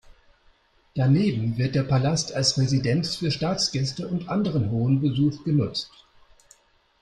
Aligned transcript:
Daneben 0.95 1.59
wird 1.59 1.75
der 1.75 1.83
Palast 1.83 2.33
als 2.33 2.57
Residenz 2.57 3.17
für 3.17 3.29
Staatsgäste 3.29 4.07
und 4.07 4.29
anderen 4.29 4.71
hohen 4.71 4.99
Besuch 4.99 5.43
genutzt. 5.43 5.91